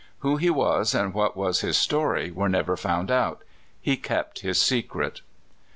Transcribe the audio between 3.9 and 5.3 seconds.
kept his secret.